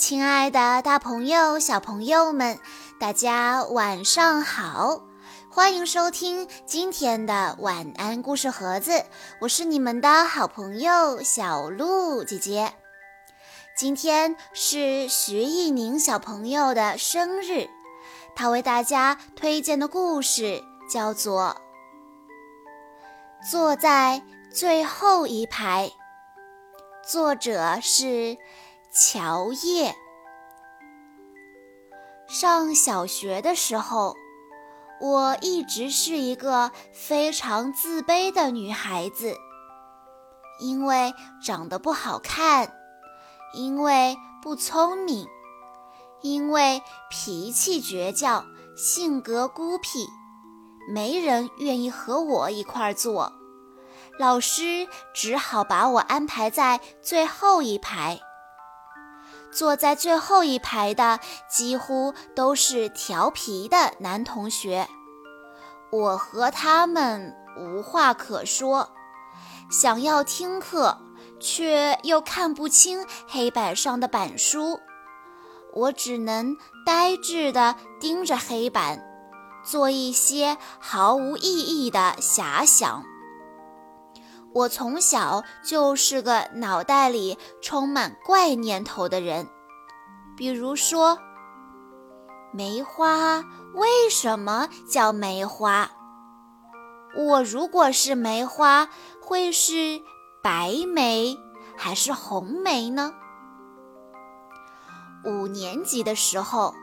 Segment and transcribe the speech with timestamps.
[0.00, 2.58] 亲爱的，大朋友、小朋友们，
[2.98, 5.02] 大家晚上好！
[5.50, 9.04] 欢迎收听今天的晚安故事盒子，
[9.42, 12.72] 我是你们的好朋友小鹿姐姐。
[13.76, 17.68] 今天是徐艺宁小朋友的生日，
[18.34, 21.54] 他为大家推荐的故事叫做
[23.50, 25.92] 《坐在最后一排》，
[27.06, 28.38] 作者是。
[28.92, 29.94] 乔叶
[32.26, 34.16] 上小学的时候，
[35.00, 39.36] 我一直是一个非常自卑的女孩子，
[40.58, 42.72] 因为长得不好看，
[43.54, 45.28] 因为不聪明，
[46.20, 48.44] 因为脾气倔强，
[48.76, 50.08] 性格孤僻，
[50.88, 53.32] 没人愿意和我一块儿坐，
[54.18, 58.20] 老师只好把我安排在最后一排。
[59.52, 61.18] 坐在最后一排的
[61.50, 64.88] 几乎都是调皮的男同学，
[65.90, 68.90] 我和他们无话可说，
[69.70, 70.98] 想要听课，
[71.40, 74.78] 却又看不清黑板上的板书，
[75.74, 79.02] 我只能呆滞地盯着黑板，
[79.64, 83.09] 做一些毫无意义的遐想。
[84.52, 89.48] 我从小就是个脑袋里充满怪念头的人，
[90.36, 91.18] 比如说，
[92.52, 95.88] 梅花为什么叫梅花？
[97.16, 98.88] 我如果是梅花，
[99.22, 100.00] 会是
[100.42, 101.36] 白梅
[101.76, 103.12] 还是红梅呢？
[105.24, 106.74] 五年级的时候，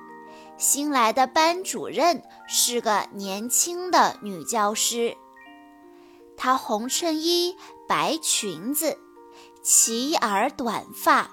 [0.57, 5.17] 新来的班主任是个年轻的女教师。
[6.37, 7.57] 她红衬衣、
[7.87, 8.97] 白裙子，
[9.63, 11.31] 齐耳短发，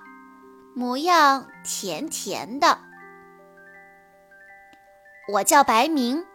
[0.74, 2.78] 模样甜甜的。
[5.32, 6.26] 我叫白明，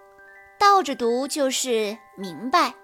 [0.60, 2.76] 倒着读就是明白。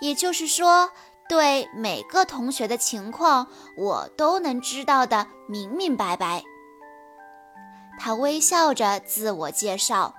[0.00, 0.90] 也就是说，
[1.28, 6.42] 对每个同学的情况，我都能知道的明明白白。
[7.98, 10.14] 他微笑着自我介绍，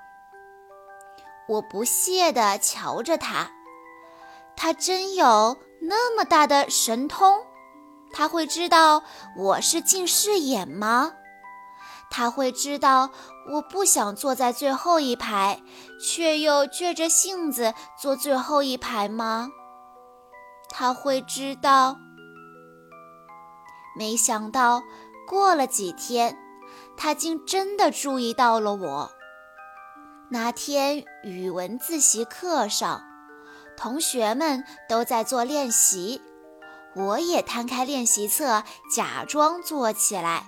[1.48, 3.52] 我不屑地瞧着他。
[4.58, 7.46] 他真有那么大的神通？
[8.12, 9.04] 他会知道
[9.38, 11.14] 我是近视眼吗？
[12.10, 13.12] 他会知道
[13.52, 15.62] 我不想坐在最后一排，
[16.02, 19.50] 却又倔着性子坐最后一排吗？
[20.70, 21.98] 他会知道？
[23.96, 24.82] 没想到
[25.28, 26.38] 过了几天，
[26.98, 29.12] 他竟真的注意到了我。
[30.30, 33.07] 那天语文自习课上。
[33.78, 36.20] 同学们都在做练习，
[36.96, 40.48] 我也摊开练习册，假装做起来。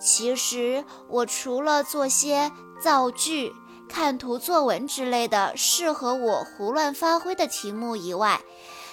[0.00, 2.50] 其实我除了做些
[2.82, 3.54] 造句、
[3.88, 8.40] 看图作文之类的适合我胡乱发挥的题目以外，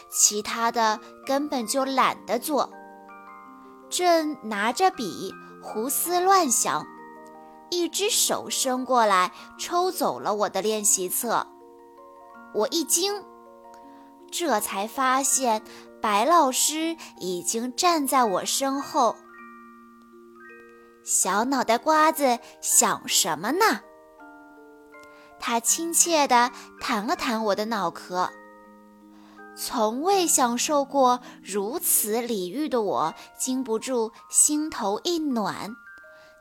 [0.09, 2.69] 其他的根本就懒得做。
[3.89, 6.85] 正拿着笔胡思乱想，
[7.71, 11.47] 一只手伸过来抽走了我的练习册，
[12.53, 13.23] 我一惊。
[14.31, 15.61] 这才发现，
[16.01, 19.15] 白老师已经站在我身后。
[21.03, 23.81] 小脑袋瓜子想什么呢？
[25.39, 28.29] 他亲切地弹了弹我的脑壳。
[29.55, 35.75] 从未享受过如此礼遇的我，禁不住心头一暖，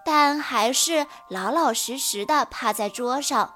[0.04, 3.54] 但还是老老实实地趴在桌上。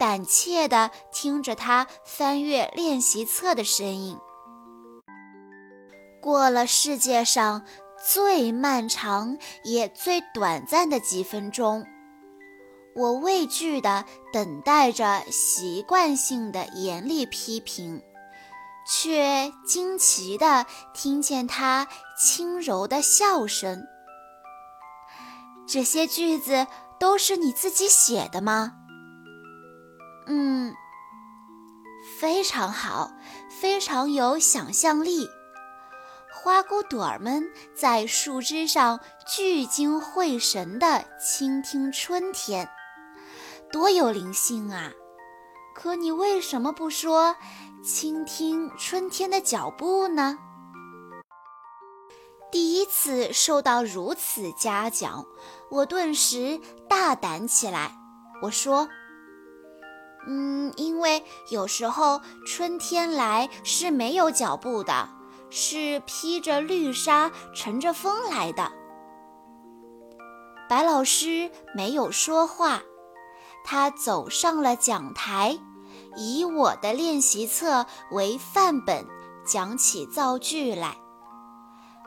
[0.00, 4.16] 胆怯地听着他翻阅练习册的声音。
[6.22, 7.66] 过了世界上
[8.02, 11.86] 最漫长也最短暂的几分钟，
[12.96, 18.02] 我畏惧地等待着习惯性的严厉批评，
[18.90, 21.86] 却惊奇地听见他
[22.18, 23.82] 轻柔的笑声。
[25.68, 26.66] 这些句子
[26.98, 28.79] 都是你自己写的吗？
[30.26, 30.74] 嗯，
[32.18, 33.10] 非常好，
[33.60, 35.28] 非常有想象力。
[36.32, 42.68] 花骨朵儿们在树枝上聚精会神地倾听春天，
[43.72, 44.92] 多有灵性啊！
[45.74, 47.36] 可你为什么不说
[47.82, 50.38] 倾听春天的脚步呢？
[52.52, 55.24] 第一次受到如此嘉奖，
[55.70, 57.92] 我顿时大胆起来。
[58.42, 58.88] 我说。
[60.26, 65.08] 嗯，因为有时候春天来是没有脚步的，
[65.48, 68.70] 是披着绿纱乘着风来的。
[70.68, 72.82] 白老师没有说话，
[73.64, 75.58] 他走上了讲台，
[76.16, 79.06] 以我的练习册为范本，
[79.44, 80.96] 讲起造句来。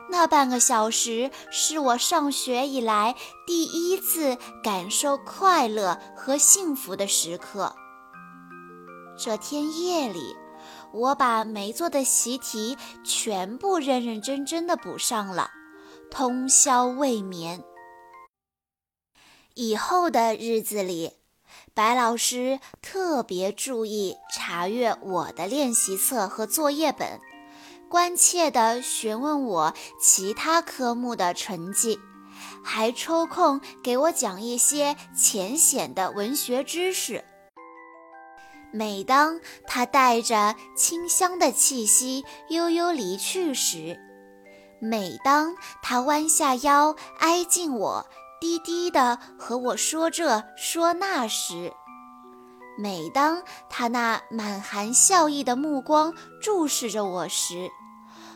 [0.08, 3.16] 那半个小时是我上学以来
[3.46, 7.74] 第一次感受快乐和幸福的时刻。
[9.16, 10.36] 这天夜里，
[10.92, 15.50] 我把没做的习题全部认认真真的补上了，
[16.10, 17.62] 通宵未眠。
[19.54, 21.12] 以后的日子里，
[21.74, 27.20] 白老师特别注意查阅我的练习册和作业本，
[27.88, 32.00] 关切地询问我其他科目的成绩，
[32.64, 37.24] 还抽空给我讲一些浅显的文学知识。
[38.76, 39.38] 每当
[39.68, 43.96] 他带着清香的气息悠悠离去时，
[44.80, 48.04] 每当他弯下腰挨近我。
[48.40, 51.72] 低低的和我说这说那时，
[52.76, 56.12] 每当他那满含笑意的目光
[56.42, 57.70] 注视着我时，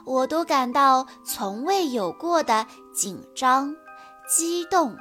[0.06, 3.74] 我都感到从未有过的紧张、
[4.26, 4.96] 激动、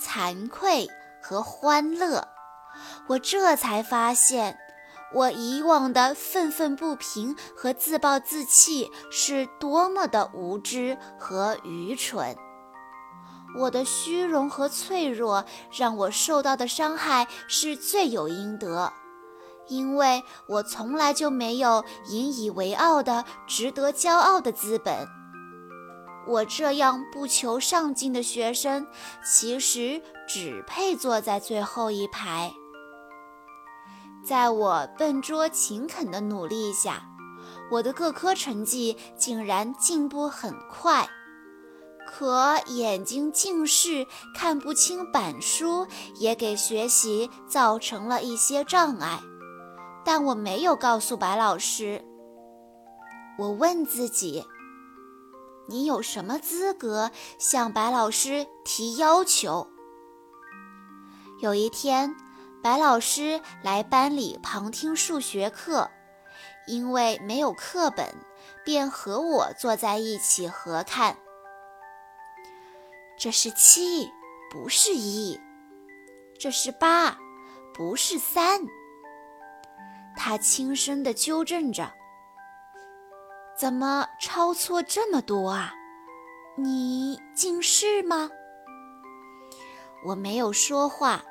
[0.00, 0.88] 惭愧
[1.22, 2.26] 和欢乐。
[3.06, 4.58] 我这才发现，
[5.12, 12.36] 我以往的愤愤不平和自暴自弃是多么的无知和愚蠢。
[13.58, 18.92] 我的虚荣和脆弱让我受到的伤害是罪有应得，
[19.66, 25.08] 因为我从来就没有引以为傲的、值得骄傲的资本。
[26.28, 28.86] 我这样不求上进的学生，
[29.24, 32.52] 其实只配坐在最后一排。
[34.24, 37.02] 在我笨拙勤恳的努力下，
[37.70, 41.08] 我的各科成绩竟然进步很快。
[42.06, 45.86] 可眼睛近视，看不清板书，
[46.16, 49.20] 也给学习造成了一些障碍。
[50.04, 52.04] 但我没有告诉白老师。
[53.38, 54.44] 我问自己：
[55.68, 59.68] 你有什么资格向白老师提要求？
[61.38, 62.14] 有一天，
[62.62, 65.90] 白老师来班里旁听数学课，
[66.66, 68.14] 因为没有课本，
[68.64, 71.16] 便和我坐在一起合看。
[73.18, 74.10] 这是七，
[74.50, 75.40] 不是一；
[76.38, 77.16] 这是八，
[77.72, 78.60] 不是三。
[80.14, 81.90] 他轻声地纠正着
[83.58, 85.72] ：“怎么抄错这么多啊？
[86.58, 88.30] 你近视吗？”
[90.04, 91.22] 我没有说话，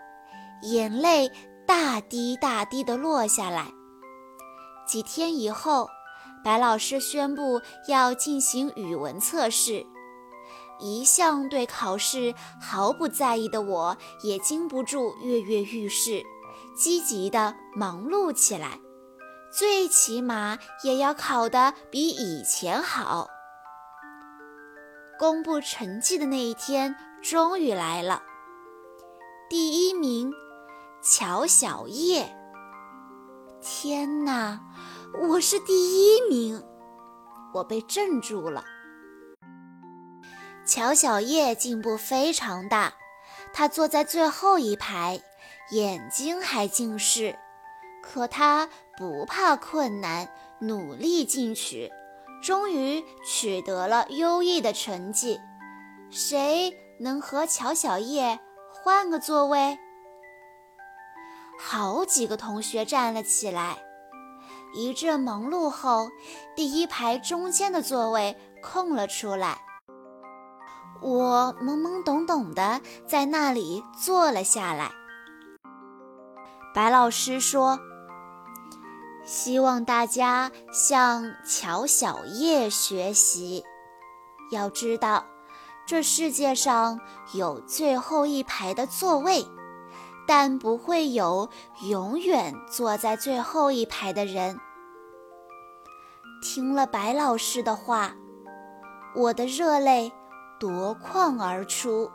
[0.63, 1.31] 眼泪
[1.65, 3.73] 大滴大滴地落下来。
[4.87, 5.87] 几天以后，
[6.43, 9.85] 白老师宣布要进行语文测试。
[10.79, 16.23] 一向对考试毫不在意的我，也禁不住跃跃欲试，
[16.75, 18.79] 积极地忙碌起来。
[19.51, 23.27] 最起码也要考得比以前好。
[25.17, 28.23] 公布成绩的那一天终于来了，
[29.49, 30.31] 第一名，
[31.01, 32.35] 乔小叶。
[33.61, 34.59] 天哪，
[35.29, 36.61] 我是第一名！
[37.53, 38.65] 我被镇住了。
[40.65, 42.93] 乔小叶进步非常大，
[43.53, 45.21] 他坐在最后一排，
[45.71, 47.39] 眼睛还近视，
[48.03, 51.89] 可他不怕困难，努力进取，
[52.43, 55.39] 终于取得了优异的成绩。
[56.11, 58.37] 谁能和乔小叶
[58.69, 59.79] 换个座位？
[61.61, 63.77] 好几个同学站了起来。
[64.73, 66.07] 一阵忙碌后，
[66.55, 69.59] 第一排中间的座位空了出来。
[71.01, 74.91] 我懵懵懂懂的在那里坐了下来。
[76.73, 77.79] 白老师说
[79.25, 83.63] ：“希望大家向乔小叶学习。
[84.51, 85.25] 要知道，
[85.85, 86.99] 这世界上
[87.33, 89.45] 有最后一排的座位，
[90.29, 91.49] 但不会有
[91.89, 94.59] 永远坐在最后一排的人。”
[96.45, 98.13] 听了白老师的话，
[99.15, 100.11] 我的热泪。
[100.59, 102.11] 夺眶而出。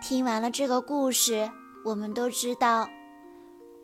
[0.00, 1.50] 听完了这个故事，
[1.84, 2.88] 我们都知道，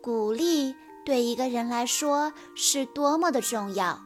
[0.01, 0.75] 鼓励
[1.05, 3.99] 对一个人来说是多么的重要。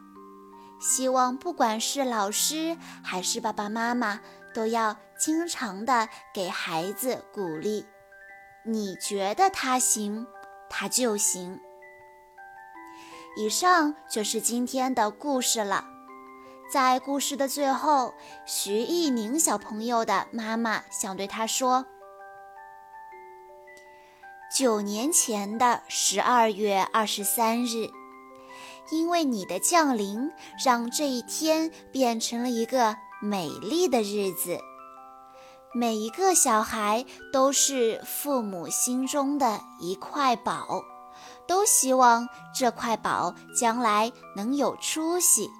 [0.81, 4.19] 希望不管是老师还是爸爸妈妈，
[4.53, 7.85] 都要经常的给孩子鼓励。
[8.63, 10.27] 你觉得他行，
[10.69, 11.59] 他就行。
[13.37, 15.85] 以上就是今天的故事了。
[16.69, 18.13] 在故事的最后，
[18.45, 21.85] 徐艺宁小朋友的妈妈想对他说
[24.53, 27.89] ：“九年前的十二月二十三日，
[28.91, 30.29] 因为你的降临，
[30.65, 34.59] 让这一天变成了一个美丽的日子。
[35.77, 40.83] 每一个小孩都是父母心中的一块宝，
[41.47, 45.51] 都希望这块宝将来能有出息。”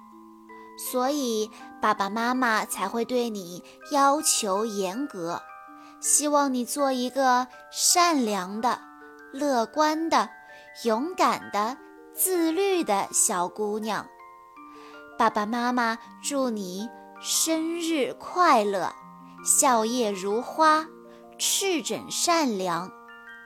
[0.90, 1.48] 所以，
[1.80, 5.40] 爸爸妈妈才会对你要求严格，
[6.00, 8.80] 希望你做一个善良的、
[9.32, 10.28] 乐观的、
[10.84, 11.76] 勇敢的、
[12.12, 14.04] 自律的小姑娘。
[15.16, 16.88] 爸爸妈妈祝你
[17.20, 18.92] 生日快乐，
[19.44, 20.86] 笑靥如花，
[21.38, 22.90] 赤忱善良，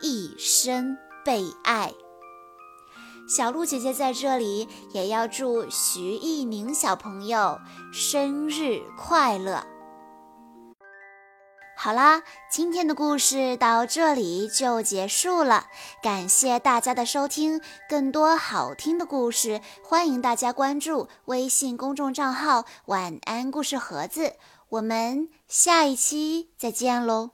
[0.00, 1.92] 一生被爱。
[3.28, 7.58] 小鹿姐姐在这里也要祝徐艺宁小朋友
[7.92, 9.64] 生日快乐。
[11.76, 15.66] 好啦，今天的故事到这里就结束了，
[16.02, 17.60] 感谢大家的收听。
[17.88, 24.34] 更多好听的故事，欢迎大家关注微信公众账号“晚安故事盒子”。
[24.72, 27.32] 我们下一期再见喽！